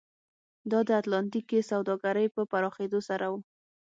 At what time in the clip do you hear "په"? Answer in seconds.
2.35-2.41